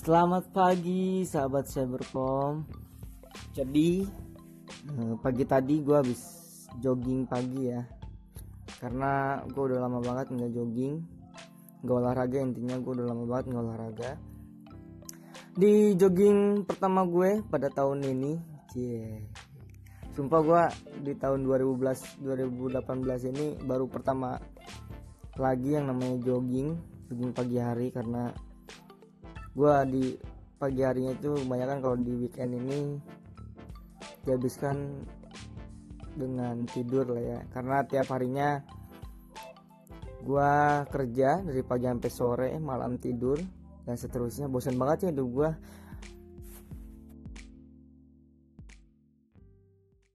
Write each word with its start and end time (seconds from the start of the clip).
Selamat 0.00 0.48
pagi 0.56 1.28
sahabat 1.28 1.68
Cybercom 1.68 2.64
Jadi 3.52 4.00
eh, 4.96 5.14
pagi 5.20 5.44
tadi 5.44 5.84
gue 5.84 5.92
habis 5.92 6.24
jogging 6.80 7.28
pagi 7.28 7.68
ya. 7.68 7.84
Karena 8.80 9.44
gue 9.44 9.60
udah 9.60 9.76
lama 9.76 10.00
banget 10.00 10.32
nggak 10.32 10.56
jogging. 10.56 11.04
Nggak 11.84 11.96
olahraga 12.00 12.38
intinya 12.40 12.80
gue 12.80 12.92
udah 12.96 13.06
lama 13.12 13.24
banget 13.28 13.44
nggak 13.52 13.60
olahraga. 13.68 14.10
Di 15.60 15.92
jogging 15.92 16.64
pertama 16.64 17.04
gue 17.04 17.44
pada 17.44 17.68
tahun 17.68 18.00
ini 18.00 18.40
Cie. 18.72 19.28
Sumpah 20.16 20.40
gue 20.40 20.62
di 21.04 21.12
tahun 21.12 21.44
2011 21.44 22.24
2018 22.24 23.36
ini 23.36 23.60
baru 23.68 23.84
pertama 23.84 24.40
lagi 25.36 25.76
yang 25.76 25.92
namanya 25.92 26.16
jogging 26.24 26.72
jogging 27.12 27.36
pagi 27.36 27.60
hari 27.60 27.92
karena 27.92 28.32
gue 29.60 29.76
di 29.92 30.04
pagi 30.56 30.80
harinya 30.80 31.12
itu 31.12 31.36
kebanyakan 31.44 31.84
kalau 31.84 31.96
di 32.00 32.12
weekend 32.16 32.56
ini 32.56 32.96
dihabiskan 34.24 35.04
dengan 36.16 36.64
tidur 36.64 37.12
lah 37.12 37.20
ya. 37.20 37.38
Karena 37.52 37.84
tiap 37.84 38.08
harinya 38.08 38.64
gue 40.24 40.52
kerja 40.88 41.44
dari 41.44 41.60
pagi 41.60 41.84
sampai 41.92 42.10
sore 42.12 42.48
malam 42.56 42.96
tidur 42.96 43.36
dan 43.84 44.00
seterusnya. 44.00 44.48
Bosan 44.48 44.80
banget 44.80 45.08
ya 45.08 45.08
hidup 45.12 45.28
gue 45.28 45.50